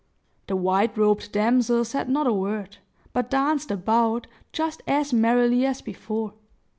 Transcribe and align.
The 0.47 0.55
white 0.55 0.97
robed 0.97 1.31
damsel 1.31 1.85
said 1.85 2.09
not 2.09 2.25
a 2.25 2.33
word, 2.33 2.77
but 3.13 3.29
danced 3.29 3.69
about, 3.69 4.25
just 4.51 4.81
as 4.87 5.13
merrily 5.13 5.63
as 5.63 5.83
before. 5.83 6.33